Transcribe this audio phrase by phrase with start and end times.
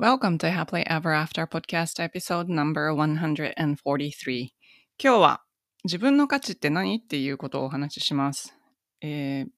[0.00, 4.50] Welcome to Happily Ever After Podcast Episode No.143
[4.96, 5.42] 今日は
[5.82, 6.98] 自分の価値って何？
[6.98, 8.56] っていうことをお話しします。
[9.00, 9.50] えー、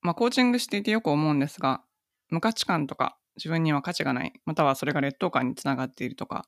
[0.00, 1.82] まあ、コーチングしていてよく思うんですが、
[2.30, 6.46] 無価値観とか自分には価値がない、またはそれが劣等感につながっているとか、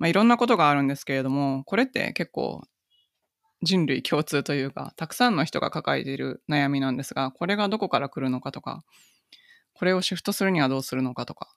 [0.00, 2.64] まあ、いろんなことがあるんですけれども、これって結構
[3.62, 8.82] 人類共通というか、たくさんの人が抱えている悩みなんですが、これがどこから来るのかとか、
[9.72, 11.54] これをシフトするにはどうするのかとか、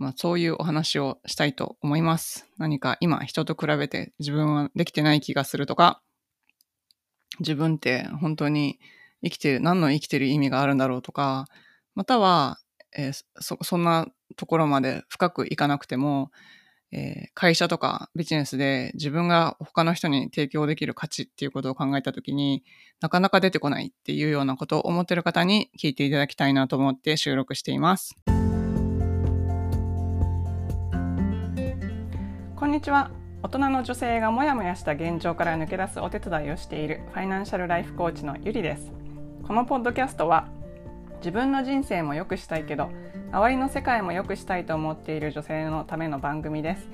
[0.00, 2.46] まあそういうお話をしたいと思います。
[2.56, 6.00] 何か今人と比べて自分はできてない気がするとか、
[7.38, 8.80] 自分って本当に
[9.22, 11.44] 生きてる、何の生きてる意味があるんだろうとか、
[11.94, 12.58] または、
[12.96, 16.30] えー、そ、そんなところまで深くいかなくても、
[16.92, 22.64] えー、会社とかビジネスで自分が他の人に提供できる価値っていうことを考えたときに
[23.00, 28.16] なかなか出てこないっていうようなことを思ってる方に聞いていただきたいなと思って収録しています。
[32.60, 33.10] こんにちは。
[33.42, 38.92] 大人の女性がモヤモヤした現状から抜け出すお手伝いをしているファイナンシャルライフコーチのゆりです。
[39.46, 40.46] このポッドキャストは
[41.20, 42.90] 自分の人生も良くしたいけど
[43.32, 46.88] 周りの世界も良くしたいと思っている女性のための番組です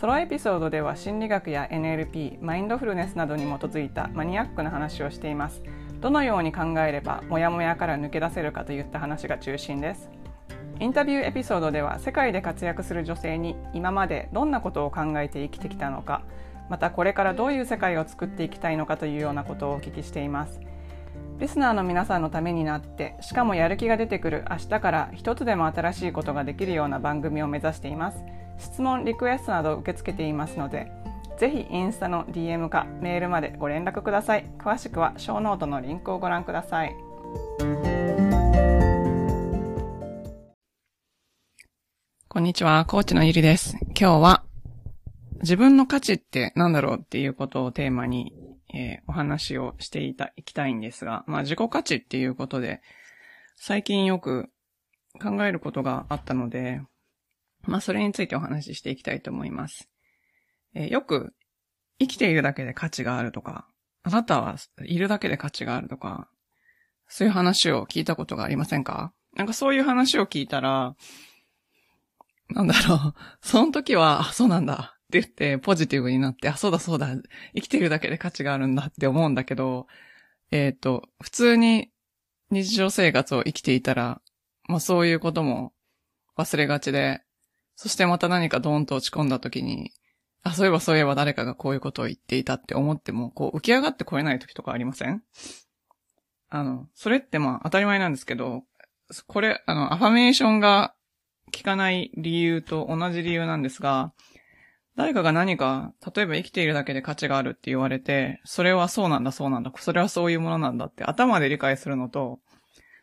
[0.00, 5.62] ソロエピソードでは心理学や NLP マインドフルネスなどに基づいたマニアックな話をしています
[6.00, 10.10] どのように考えればモヤモヤから抜け出せるかといった話が中心です
[10.78, 16.22] インタビューエピソードでは世界で活躍する女性に今までどんなことを考えて生きてきたのか
[16.68, 20.60] またこれからどういう世界を作っていきたいのかというようなことをお聞きしています。
[21.38, 28.24] リスナーの皆さんのためになってしかもやる気が出てくる明日から一つでも新しいことができるような番組を目指しています。
[28.58, 30.90] 質問リクエストなど受け付けていますので
[31.36, 34.46] ぜひインスタの DM かメールまでご連絡ください。
[34.58, 36.96] 詳しくはショーノートのリンクをご覧ください。
[42.28, 44.44] こんにちはコーチのゆりです今日は
[45.40, 48.32] 自分の価値って何だろうっていうことをテーマに
[48.74, 52.82] えー、お話をしていた、いきたいんですが、まあ自己価値っていうことで、
[53.54, 54.50] 最近よく
[55.22, 56.82] 考えることがあったので、
[57.62, 59.88] まあそれについてお話ししていきたいと思います。
[60.74, 61.32] えー、よく
[62.00, 63.66] 生きているだけで価値があるとか、
[64.02, 66.28] あなたはいるだけで価値があるとか、
[67.08, 69.12] そういう話を聞いたことがありませんか？
[69.36, 70.96] なんかそういう話を聞いたら、
[72.50, 74.96] なんだろう、 その時は、あ、そうなんだ。
[75.06, 77.14] って言ってポジティブになって、あ、そうだそうだ、
[77.54, 79.86] 生きてるだけで価値があるんだって思うんだけど、
[80.50, 81.90] えっ、ー、と、普通に
[82.50, 84.20] 日常生活を生きていたら、
[84.68, 85.72] まあそういうことも
[86.36, 87.22] 忘れがちで、
[87.76, 89.92] そしてまた何かドーンと落ち込んだ時に、
[90.42, 95.22] あ、そういえばそういえば誰かがこういうことを言っていたって思っても、こう浮き上がってこれない時とかありません？
[96.48, 98.64] あの、それってまあ当たり前なんですけど、
[99.28, 100.95] これ、あの、アファメーションが
[101.54, 104.12] 効かない理由と同じ理由なんですが、
[104.96, 112.40] 誰かが何か、例えば生きているだけで価値があるって言われて、それはそうなんだ、そうなんだ、それはそういうものなんだって頭で理解するのと、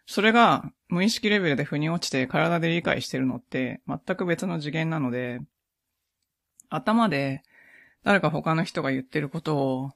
[0.05, 5.39] それが無意識レベルで腑に落ちて体で理解してるのって全く別の次元なので、
[6.69, 7.43] 頭で
[8.03, 9.91] 誰か他の人が言ってることを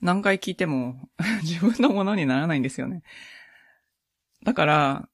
[0.00, 1.08] 何回聞いても
[1.42, 3.02] 自分のものにならないんですよね。
[4.44, 5.08] だから、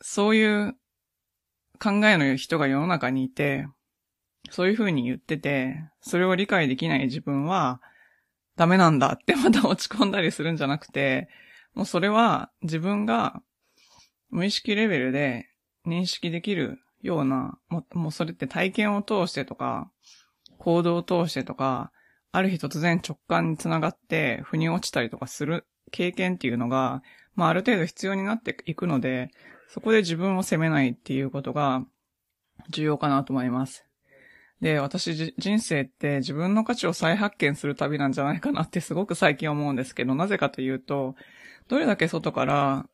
[0.00, 0.76] そういう
[1.76, 3.66] 考えの人が世の中にいて、
[4.50, 7.80] そういう風に言ってて、それを理解できない自分は、
[8.56, 11.28] ダメなんだって また落ち込んだりするんじゃなくて、
[11.74, 13.42] もうそれは自分が
[14.30, 15.50] 無意識レベルで
[15.86, 19.90] 認識できるような、もうもうそれって体験を通してとか、
[20.58, 21.92] 行動を通してとか、
[22.32, 27.02] ある日突然直感につながって腑に落ちたりとかする経験っていうのが、
[27.34, 29.30] まあある程度必要になっていくので、
[29.68, 31.84] そこで自分を責めないっていうことが
[32.70, 33.86] 重要かなと思います。
[34.60, 41.14] で、私人生って自分の価値を再発見する旅なんじゃないかなって すごく最近思うんですけど、なぜかというと、
[41.68, 42.88] どれだけ外から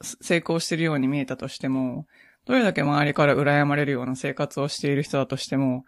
[0.00, 2.06] 成功してるように見えたとしても、
[2.44, 5.84] どれだけ周りから羨まれるような生活をしている人だとしても、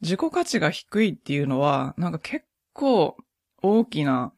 [0.00, 3.16] 自己価値が低いっていうのは、なんか結構
[3.62, 4.32] 大きな、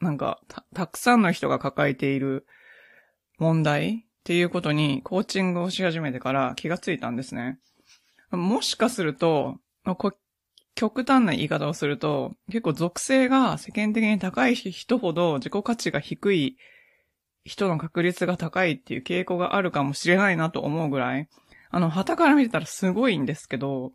[0.00, 2.46] なんかたたくさんの人が抱えている
[3.38, 7.58] 問題っていうことにコーチングをし始めてから気がついたんですね。
[8.30, 9.56] もしかすると、
[10.74, 16.56] 極端な言い方をすると、結構属性が世間的に高い人ほど自己価値が低い
[17.44, 21.28] 人の確率が高いっていう傾向があるかもしれないなと思うぐらい、
[21.70, 23.92] あの、旗から見てたらすごいんですけど、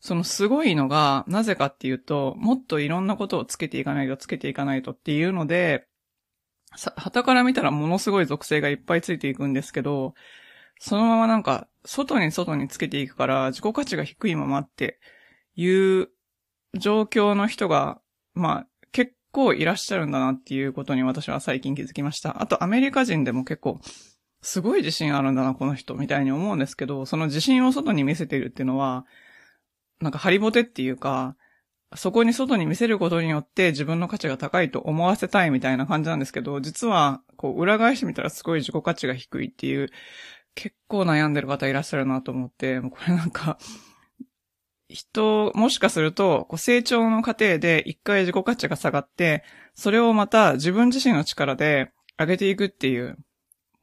[0.00, 5.86] そのすごいのが、なぜかっていうと、もっといろんなことをつけていかないと、つけていかないとっていうので、
[6.76, 10.14] さ旗から見たらものすごい属性がいっぱいついていくんですけど、
[10.78, 14.98] そのままなんか、外に外につけていくから自己価値が低いままって
[15.54, 16.08] いう
[16.74, 18.00] 状況の人が、
[18.34, 22.42] まあ、結構いらっしゃるんだなっていうことに私は最近気づきました。
[22.42, 23.80] あとアメリカ人でも結構、
[24.42, 29.06] すごい自信あるんだな、この人、みたいに思うんですけど、その自信を外に見せてるっていうのは、
[30.00, 31.36] なんかハリボテっていうか、
[31.94, 39.90] そこに外に見せることによって自分の価値が高いと思わせたいみたいな感じなんですけど、実は、こう、裏返してみたらすごい自己価値が低いっていう、
[40.56, 43.58] 結構悩んでる方いらっしゃるなと思って、もうこれなんか、
[44.88, 49.44] 人、もしかすると、こう成長の過程で一回自己価値が下がって、
[49.74, 53.16] それをまた自分自身の力で上げていくっていう、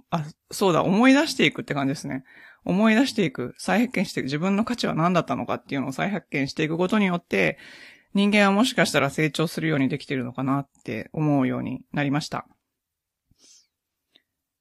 [0.10, 2.24] あ、そうだ、思い出していくって感じですね。
[2.66, 7.58] 思い出していく、再発見していく、自分の価値は何だったのかっていうのを再発見していくことによって、
[8.14, 12.46] 人間はもしかしたら成長するようにできているのかなって思うようになりました。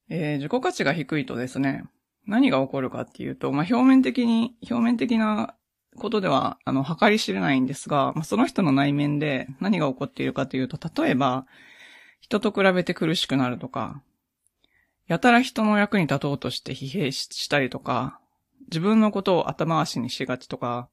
[0.09, 1.85] えー、自己価値が低いとですね、
[2.27, 5.55] 何が起こるかっていうと、まあ、表面的に、表面的な
[5.97, 11.47] ことでは、あの、計り知れないんですが、まあ、その人の内面で何が起こっているかというと、例えば、
[12.21, 14.03] 人と比べて苦しくなるとか、
[15.09, 18.21] やたら人の役に立とうとして疲弊したりとか、
[18.69, 20.89] 自分のことを後回しにしがちとか、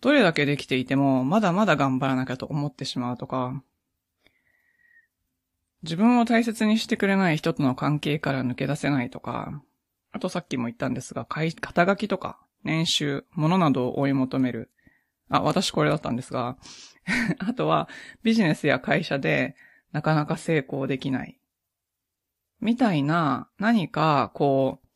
[0.00, 3.62] どれだけできていても、まだまだ頑張らなきゃと思ってしまうとか、
[5.82, 9.62] 自分を大切にしてくれない人との関係から抜け出せないとか、
[10.12, 14.70] あとさっきも言ったんですが、肩書きとか、年収、物などを追い求める。
[15.28, 16.56] あ、私これだったんですが、
[17.38, 17.88] あとは
[18.22, 19.56] ビジネスや会社で
[19.92, 21.38] なかなか成功できない。
[22.60, 24.87] みたいな何かこう、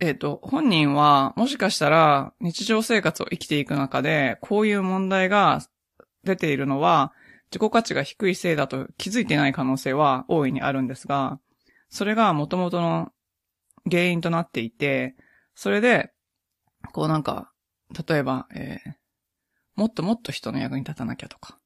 [0.00, 5.60] えっ、ー、と、本人はもしかしたら日常生活を生きていく中でこういう問題が
[6.22, 7.12] 出ているのは
[7.54, 11.38] 自己価値が低いせいだと気づいてない可能性は大いにあるんですが、
[11.88, 13.12] それが元々の
[13.88, 15.14] 原因となっていて、
[15.54, 16.10] それで、
[16.92, 17.52] こうなんか、
[18.08, 18.92] 例えば、えー、
[19.76, 21.58] もっともっと人の役に立たなきゃとか、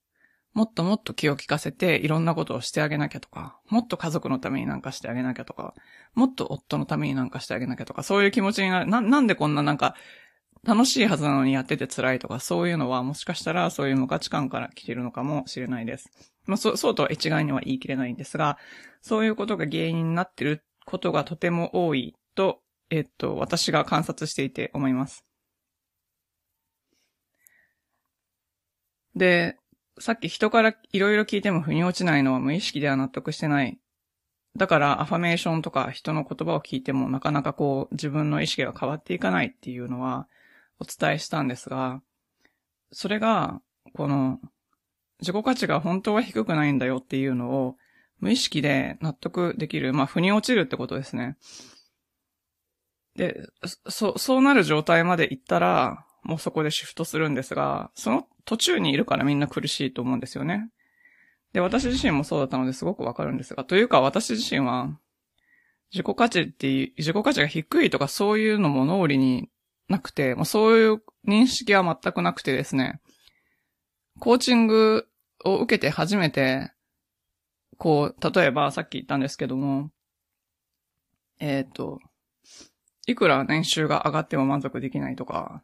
[0.54, 5.74] もっともっと気を利かせていろんなことをしてあげなきゃとか、もっと家族のためになんかしてあげなきゃとか、
[6.14, 8.86] もっと夫のためになんかしてあげなきゃとか、そういう気持ちになる。
[8.86, 9.94] な、なんでこんななんか、
[10.64, 16.10] 楽しいはずなのにやってて辛いとか、そういうのはもしかしたらそういう無価値観から来てるのかもしれないです。
[16.46, 18.58] まあ、そう、そうとは一概には言い切れないんですが、
[19.00, 22.60] そういうことが原因になってることがとても多いと、
[22.90, 25.24] えっと、私が観察していて思います。
[29.14, 29.56] で、
[30.00, 33.78] さっき人からいろいろ聞いても腑に落ちないのは無意識では納得してない。
[34.56, 40.26] だからアファメーションとか人の言葉を聞いてもなかなかこう自分の意識が変わっていかないっていうのは
[40.80, 42.02] お伝えしたんですが、
[42.92, 43.60] それが
[43.94, 44.40] この
[45.20, 47.76] 自己価値が本当は低くないんだよっていうのを
[48.20, 51.36] 無意識で納得できる、まあ腑に落ちるってことですね。
[53.16, 53.42] で、
[53.88, 60.70] そ、そうなる状態まで行ったら、もうそこでシフトするんですが、その途中にいるからみんな苦しいと思うんですよね。
[61.52, 64.98] で、私自身もそうだったのですごくわかるんですが、というか私自身は、
[65.92, 69.50] 自己価値っていう、自己価値が低いとかそういうのも脳裏に
[69.88, 73.02] なくて、もうそういう認識は全くなくてですね、
[74.18, 75.06] コーチング
[75.44, 76.72] を受けて初めて、
[77.76, 79.90] こう、例えばさっき言ったんですけども、
[81.38, 81.98] えっ、ー、と、
[83.06, 85.62] いくら年収が上がっても満足できないとか、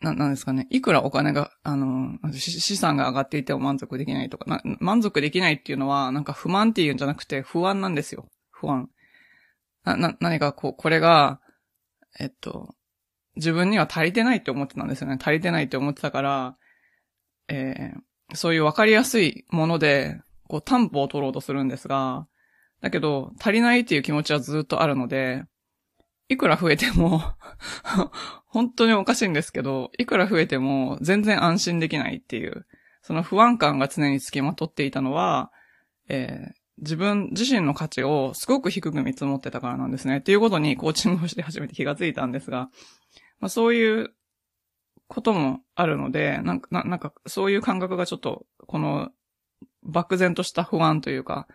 [0.00, 0.66] な、なんですかね。
[0.70, 8.28] いくらお金が、あの、資産が上がっていても満足できないとか、満足できないっていうのは、なんか不満っていうんじゃなくて不安なんですよ。
[8.50, 8.90] 不安。
[9.84, 11.40] な、な、何かこう、これが、
[12.18, 12.74] えっと、
[13.36, 15.18] 自分には足りてないって思ってたんですよね。
[15.20, 16.56] 足りてないって思ってたから、
[17.48, 22.26] えー、そういうわかりやすいもので、こう、担保を取ろうとするんですが、
[22.80, 25.44] だけど、足りないっていう気持ちはずっとあるので、
[26.28, 27.22] いくら増えても
[28.46, 32.66] 本当におかしいんですけど、いくら増えても全然安心できないっていう、
[33.02, 35.52] その不安感が常につきまとっていたのは、
[36.08, 40.18] えー、自分自身の価値をすごく低く見積もってたからなんですね。
[40.18, 42.70] っていうことにコーチングをして初めて気がついたんですが、
[43.38, 44.12] まあ、そういう
[45.08, 49.10] こともあるので、なんか、なんかそういう感覚がちょっと、この
[49.82, 51.46] 漠然とした不安というか、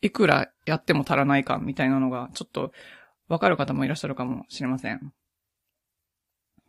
[0.00, 2.72] いくらやっても足らないかみたいなのが、ちょっと
[3.28, 5.12] わかる方もいらっしゃるかもしれません。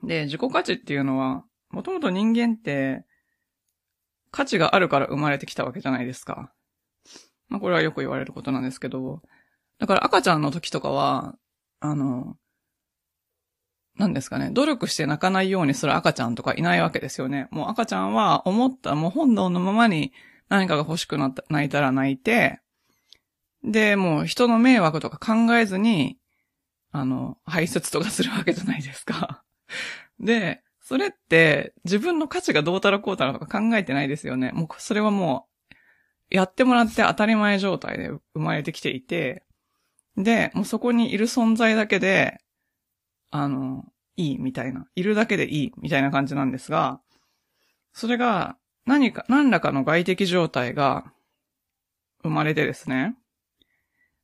[0.03, 3.05] で、自己価値っていうのは、もともと人間って、
[4.31, 6.51] 価値があるから生まれてきたわけじゃないですか。
[7.47, 9.21] まあこれはよく言われることなんですけど、
[9.79, 11.35] だから赤ちゃんの時とかは、
[11.79, 12.37] あの、
[13.97, 17.47] 何ですかね、努力して泣かないようにする赤ちゃんとかいないわけですよね。
[17.51, 20.11] もう赤ちゃんは思った、もう本能のままに
[20.49, 22.59] 何かが欲しくなった、泣いたら泣いて、
[23.63, 26.17] で、もう人の迷惑とか考えずに、
[26.95, 29.43] あの、排泄とかするわけじゃないですか。
[30.17, 34.53] で、それって自分の価値がどうたらこうたらとか考えてないですよね。
[34.53, 35.49] もうそれはも
[36.31, 39.43] う、やってもらって当たり前状態で生まれてきていて、
[40.15, 42.39] で、もうそこにいる存在だけで、
[43.29, 43.83] あの、
[44.15, 44.87] いいみたいな。
[44.95, 47.01] いるだけでいいみたいな感じなんですが、
[47.91, 51.11] それが何か、何らかの外的状態が
[52.23, 53.17] 生まれてですね。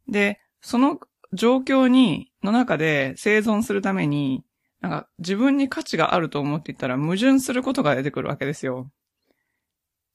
[0.07, 1.01] で、その
[1.33, 4.43] 状況に、の中で生存するために、
[4.81, 8.91] なんか自分に価値があると思っていたら矛盾することが出てくるわけですよ。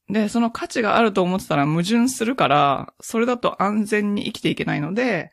[0.08, 5.32] で、その価値があると思ってたら矛盾するから、それだと安全に生きていけないので、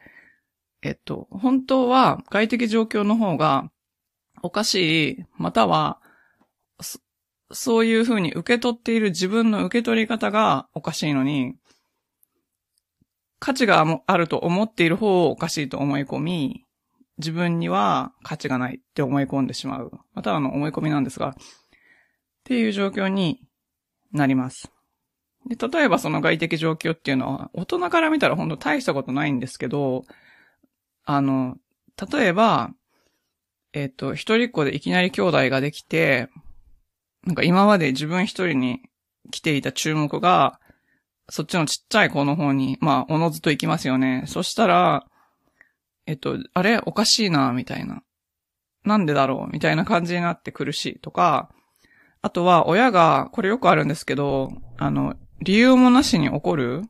[0.82, 3.72] えっと、本当は外的状況の方が
[4.42, 6.02] おかしい、または、
[7.52, 11.56] そういう風に受け取っている自分の受け取り方がおかしいのに、
[13.44, 16.64] 価値があると思っている方をおかしいと思い込み、
[17.18, 19.92] 自分には価値がないって思い込んでしまう。
[20.14, 21.34] またはの思い込みなんですが、っ
[22.46, 23.42] ていう状況に
[24.14, 24.72] なります。
[25.50, 30.06] で、例えばその外的状況っていうのは、大人から見たら本当大したことないんですけど、
[31.04, 31.58] あの、
[32.14, 32.72] 例えば、
[33.74, 36.30] えっ、と、一人っ子でいきなり兄弟ができて、
[37.26, 38.84] なんか今まで自分一人に
[39.32, 40.62] 来ていた注目が、
[41.30, 44.24] そっちのちっちゃい子の方に、まあ、おのずと行きますよね。
[44.28, 45.06] そしたら、
[46.06, 46.80] えっと、あれ？
[46.86, 48.04] おかしいな、みたいな。
[48.84, 49.52] なんでだろう？
[49.52, 51.50] みたいな感じになって苦しいとか、
[52.22, 56.84] あとは親が、これよくあるんですけど、あの、理由もなしに怒る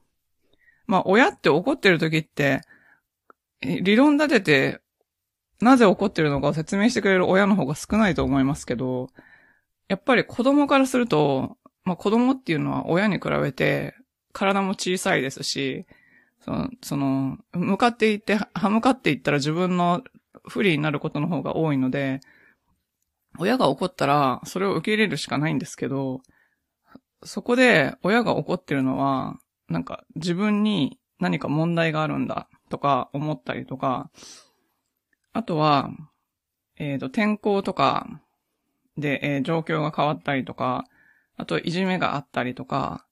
[0.85, 2.61] まあ、親って怒ってる時って、
[3.61, 4.81] 理論立てて、
[5.61, 9.09] なぜ怒ってるのかを説明してくれる親の方が少ないと思いますけど、
[9.87, 13.95] やっぱり子供からすると、まあ、子供っていうのは親に比べて
[14.33, 15.85] 体も小さいですし、
[16.41, 20.03] その、その、向かっていって、歯向かっていったら自分の
[20.49, 22.19] 不利になることの方が多いので、
[23.39, 26.21] 親が怒ったら、それを受け入れるしかないんですけど、
[27.23, 29.37] そこで親が怒ってるのは、
[29.69, 34.11] なんか自分に何か問題があるんだとか思ったりとか、
[35.31, 35.89] あとは、
[36.77, 38.07] えっ、ー、と、天候とか
[38.97, 40.85] で、えー、状況が変わったりとか、
[41.37, 43.05] あといじめがあったりとか、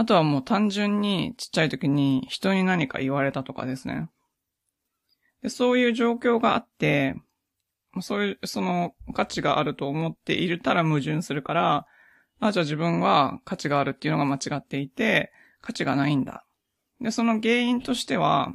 [0.00, 4.08] あとはもう単純にちっちゃい時に人に何か言われたとかですね。
[5.42, 7.16] でそういう状況があって、
[8.00, 11.86] そういう、その価値があると思っているたら矛盾するから、
[12.40, 16.46] あ、じゃあ自分は価値があるっていうのが間違っていて、価値がないんだ。
[17.02, 18.54] で、その原因としては、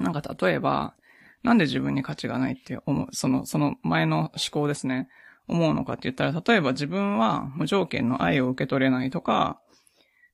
[0.00, 0.96] なんか例えば、
[1.44, 5.06] なんで自分に価値がないって思う、その、その前の思考ですね。
[5.46, 9.60] 思うのかって言ったら、例えば自分は無条件の愛を受け取れないとか、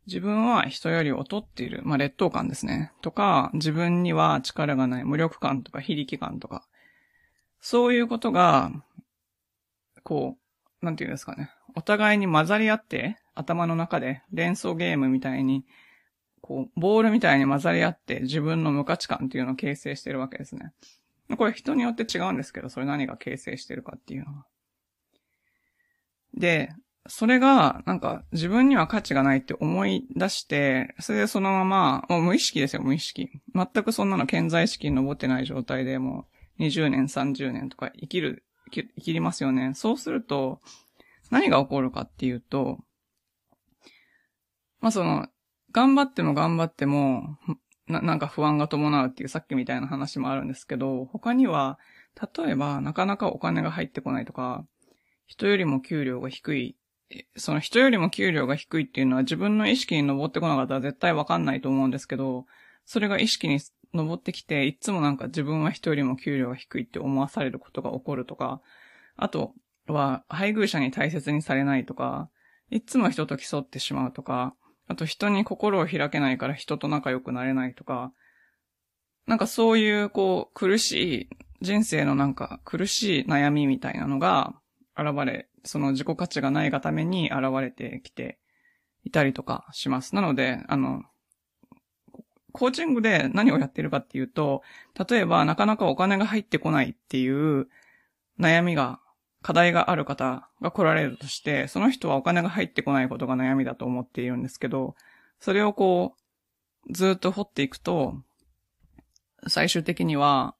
[0.06, 2.92] 自分は人より劣っている、まあ劣等感ですね。
[3.02, 6.66] とか、自分には力がない無力感とか非力感とか、
[7.60, 8.72] そういうことが、
[10.02, 10.36] こ
[10.82, 11.50] う、なんていうんですかね。
[11.76, 15.64] お互いに混ざり合って、頭の中で連想ゲームみたいに、
[16.40, 20.72] こう、ボールみたいに混ざり合って自分の無価値観っていうのを形成してるわけですね。
[21.36, 24.46] これ人によって違うんですけど、それ何が形成してるかっていうのは。
[26.34, 26.74] で、
[27.08, 33.28] それが、なんか、自分には価値がないって思い出して、それでそのまま、もう無意識ですよ、無意識。
[33.54, 36.26] 全くそんなの健在意識に登ってない状態でも
[36.58, 39.72] う、20年、30年とか生きる、生きりますよね。
[39.74, 40.60] そうすると、
[41.30, 42.78] 何が起こるかっていうと、
[44.80, 45.26] まあ、その、
[45.72, 47.38] 頑張っても頑張っても、
[47.88, 51.78] な、なんか不安が伴うっていうさっきみたいな話もあるんですけど、他には、
[52.36, 54.66] 例えば、なかなかお金が入ってこないとか、
[55.26, 56.76] 人よりも給料が低い。
[57.36, 62.46] その人よりも給料が低いっていうのは自分の意識に登ってこなかったら絶対わかんないと思うんですけど、
[62.84, 63.60] それが意識に
[63.94, 68.60] 登ってきて、いつもなんか自分は人よりも給料が低いって思わされることが起こるとか、
[69.16, 69.54] あと
[69.86, 72.28] は配偶者に大切にされないとか、
[72.70, 74.54] いつも人と競ってしまうとか、
[74.88, 78.12] あと人に心を開けないから人と仲良くなれないとか、
[79.26, 81.28] なんかそういうこう苦しい
[81.60, 84.54] 人生のなんか苦しい悩みみたいなのが
[84.96, 88.38] 現れ、その自己価値がないがために現れてきて
[89.04, 90.14] いたりとかします。
[90.14, 91.02] なので、あの、
[92.52, 94.62] コーチングで何をやってるかっていうと、
[95.08, 97.68] 例えばなかなかお金が入ってこないっていう
[98.38, 99.00] 悩みが、
[99.40, 104.94] 課題がある方が来られるとして、その人はお金が入ってこないことが悩みだと思っているんですけど、
[105.40, 106.14] それをこ
[106.88, 108.14] う、ずっと掘っていくと、
[109.48, 110.54] 最終的には、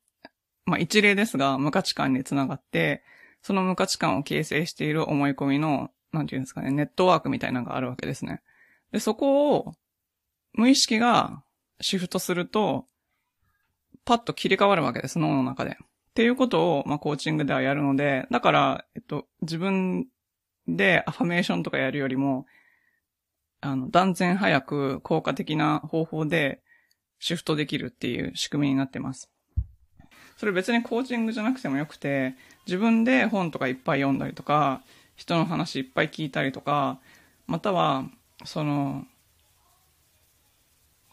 [0.64, 3.04] まあ一例ですが、無価値観につながって、
[3.42, 8.40] その無価値観を形成している思い込みの、なんていうんですかね、ネットワークみたいなのがあるわけですね。
[8.92, 9.72] で、そこを、
[10.52, 11.42] 無意識が
[11.80, 12.86] シフトすると、
[14.04, 15.76] パッと切り替わるわけです、脳の中で。
[15.80, 20.06] っていうことを、まあ、コーチングではやるので、だから、えっと、自分
[20.68, 22.46] でアファメーションとかやるよりも、
[23.60, 26.62] あの、断然早く効果的な方法で
[27.18, 29.30] シフトできるっていう仕組みになってます。
[30.36, 32.34] それ別にコーチングじゃなくてもよくて、
[32.66, 34.82] 自分で本とかいっぱい読んだりとか、
[35.16, 36.98] 人の話いっぱい聞いたりとか、
[37.46, 38.04] または、
[38.44, 39.04] その、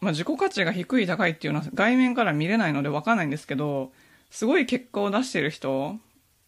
[0.00, 3.92] まあ、自己価値が低い高いっていうのは外面から見れないのでわかんないんですけど、
[4.30, 5.96] すごい結果を出してる人、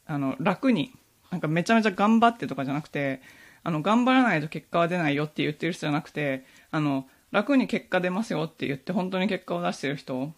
[0.07, 0.93] あの、楽に、
[1.31, 3.21] なんかめちゃめちゃ頑張ってとかじゃなくて、
[3.65, 10.33] あの、頑張らないと結果は出ないよって言ってる人じゃなくて、あの、楽に結果出ますよって言って本当に結果を出してる人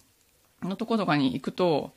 [0.63, 1.93] のとことかに行くと、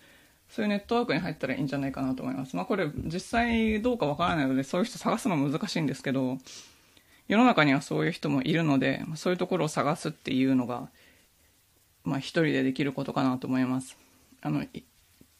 [0.49, 2.55] そういうネットワークに入ったらいいんじゃないかなと思います。
[2.55, 6.37] まあこれ実際どうかわからないのでそういう人探すの難しいんですけど、
[7.27, 10.89] 世の中にはそういう人もいるので、そういうところを探すっていうのが、
[12.03, 13.97] まあ一人でできることかなと思います。
[14.41, 14.65] あの、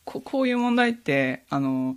[0.03, 1.95] ここういう問題って、あの、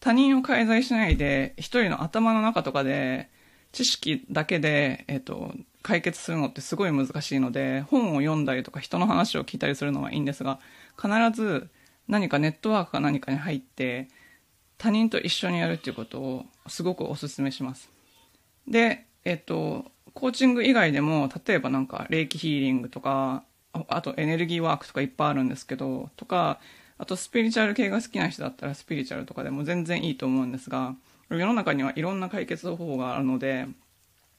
[0.00, 3.28] 他人を介在しないで、一人の頭の中とかで、
[3.72, 10.60] 知識だけで、えっと、解決するのってすごい難しいので、本を読んだりとか人の話を聞いたりするのはいいんですが、
[11.00, 11.68] 必ず
[12.12, 14.08] 何かネットワークか何かに入って、
[14.76, 17.90] 他人と一緒にやるっていうことをすごくお勧めします。
[18.68, 23.44] で、えっと、コーチング以外でも、例えばなんか、霊気ヒーリングとか、
[23.88, 26.60] あとエネルギーワークとかいっぱいあるんですけど、とか、
[26.98, 30.94] あとスピリチュアル系が好きな人だったらスピリチュアルとかでも全然いいと思うんですが、
[31.30, 33.66] 世の中にはいろんな解決方法があるので、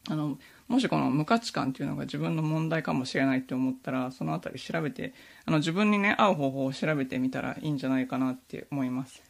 [0.09, 0.37] あの、
[0.73, 5.13] もしこの無価値観っていうのが自分の問題かもしれないって思ったら、そのあたり調べて、
[5.45, 9.21] あの、自分にね、合う方法を調べてみたらいいんじゃないかなって思います。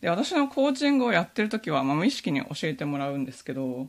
[0.00, 3.88] で、私のコーチングをやってる時は、まあ、無意識に教えてもらうんですけど、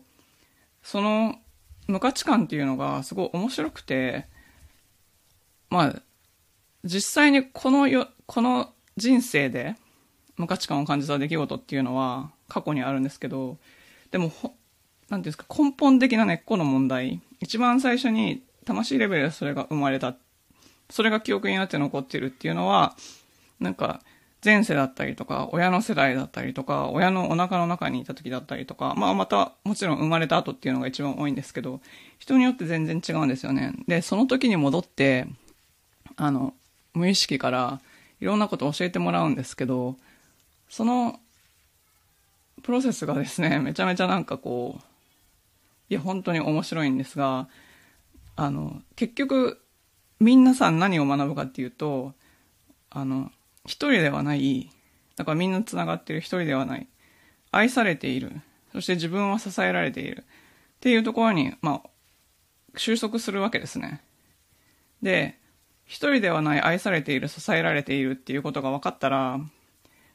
[0.84, 1.40] その
[1.88, 4.26] 無価値観っていうのがすごい面白くて、
[5.70, 6.02] まあ、
[6.84, 9.78] 実際にこのよ、この人生で
[10.36, 13.58] 無価値観を感じた出来事っていうのは過去にあるんですけど、
[14.12, 14.34] でも、
[15.12, 20.16] なんていうんですか、根本的な根っこの問題、一番最初に魂レベルでそれが生まれた、
[20.90, 22.96] それが記憶になって残ってるっていうのは、
[23.60, 24.02] なんか、
[24.44, 31.82] 前世だったりとか、親の世代だったりとか、親のお腹の中にいた時だったりとか、まあまた、もちろん生まれた後っていうのが一番多いんですけど、
[32.18, 33.74] 人によって全然違うんですよね。
[33.88, 35.28] で、その時に戻って、
[36.16, 36.54] あの、
[36.94, 37.82] 無意識から
[38.22, 39.98] いろんなことを教えてもらうんですけど、
[40.70, 41.20] その
[42.64, 44.84] プロセスがですね、めちゃめちゃなんかこう、
[45.92, 47.50] いや、本当に面白いんですが、
[48.38, 49.62] あの、結局、
[50.22, 52.14] 皆さん何を学ぶかっていうと、
[52.90, 53.30] あの、
[53.66, 54.72] 一人ではない、
[55.18, 56.88] だからみんな繋がってる一人ではない、
[57.52, 58.32] 愛されている、
[58.72, 60.24] そして自分は支えられているっ
[60.80, 61.90] ていうところに、まあ、
[62.78, 64.02] 収束するわけですね。
[65.02, 65.40] で、
[65.84, 69.42] 一人ではない愛されている、支えられているっていうことが分かったら、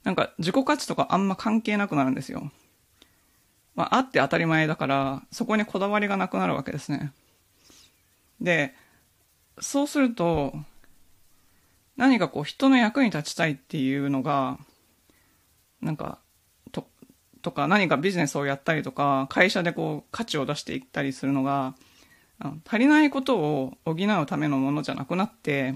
[0.05, 2.51] なんか自己価値とかあんま関係なくなるんですよ。
[3.77, 7.13] まあ、あって当たり前だから、そこにこだわりがなくなるわけですね。
[8.41, 8.75] で、
[9.61, 10.55] そうすると、
[11.97, 14.59] 何かこう人の役に立ちたいっていうのが、
[15.81, 16.19] なんか、
[16.73, 16.89] と、
[17.43, 21.75] とか何かビジネスをやったりとか、会社でこう価値を出していったりするのが、
[22.67, 25.75] 足りないことを補うためのものじゃなくなって、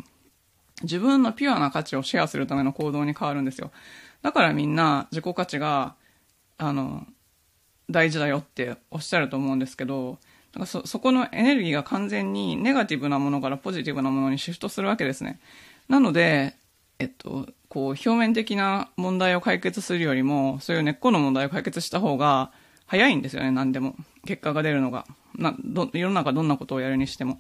[0.83, 3.71] 自分のピュアな価値をシェアするための行動に変わるんですよ。
[4.23, 5.95] だからみんな自己価値が、
[6.59, 7.07] あの、
[7.91, 10.19] 大事だよっておっしゃると思うんですけど、
[10.53, 15.41] だかそ、そこのエネルギーが完全にネガティブなものからポジティブなものにシフトするわけですね。
[15.89, 16.55] なので、
[16.99, 22.53] えっと、こう、表面的な問題を解決するよりも、そういう根っこの問題を解決した方が
[22.87, 23.95] 早いんですよね、何でも。
[24.27, 25.07] 結果が出るのが。
[25.37, 27.35] な、ど、世の中どんなことをやるにしても。
[27.35, 27.39] っ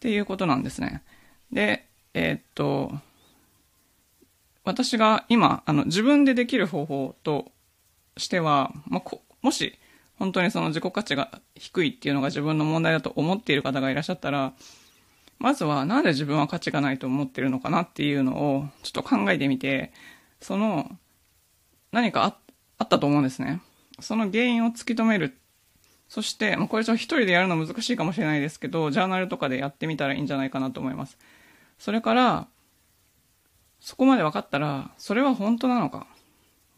[0.00, 1.02] ていうことなんですね。
[1.50, 2.92] で、えー、っと、
[4.64, 7.50] 私が今、あの、自分でできる方法と
[8.16, 9.78] しては、まあ、もし、
[10.18, 14.52] 本当にその自己価値が低いっていうのが自分の問題だと思っている方がいらっしゃったら、
[15.38, 19.92] まずはなんで自分は価値がないと思ってるのかなっていうのをちょっと考えてみて、
[20.40, 20.90] その
[21.90, 22.38] 何か
[22.78, 23.60] あったと思うんですね。
[24.00, 25.36] その原因を突き止める。
[26.08, 31.16] そして、まあ、これちょっと一人でやるの難しいかもしれないですけど、ジャーナルとかでやってみたらいいんじゃないかなと思います。
[31.78, 32.48] それから、
[33.80, 36.06] そこまで分かったら、それは本当なのか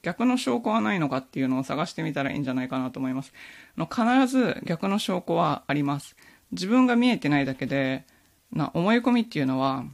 [0.04, 3.32] 逆の証拠はないのかっていうのを探してみたらいいんじゃないかなと思います。
[3.78, 6.14] の必ず逆の証拠はあります。
[6.52, 8.04] 自分が見えてないだけで、
[8.52, 9.84] な思い込みっていうのは、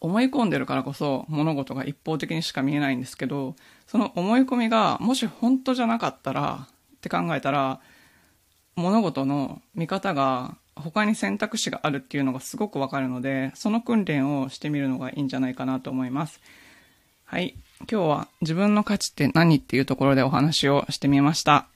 [0.00, 3.56] 思い込んでるからこそ物事が一方的にしか見えないんですけど、
[3.88, 7.80] その思い込みがもし本当じゃなかったらって考えたら、
[8.76, 16.40] 物事の見方が他に選択肢があるっていうのがすごくわかるので、その訓練をしてみるのがいいんじゃないかなと思います。
[17.24, 17.56] はい。
[17.80, 21.68] 今日は自分の価値って何っていうところでお話をしてみました。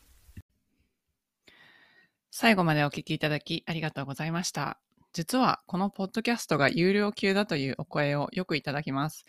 [2.30, 4.78] 最後までお聞きいただきありがとうございました。
[5.12, 9.24] 実はこのポッドキャストが有料級だというお声をよくいただきます。